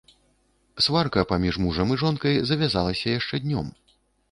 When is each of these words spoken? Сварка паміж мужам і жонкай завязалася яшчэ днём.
Сварка 0.85 1.25
паміж 1.33 1.59
мужам 1.67 1.93
і 1.97 1.99
жонкай 2.05 2.41
завязалася 2.51 3.15
яшчэ 3.19 3.35
днём. 3.47 3.73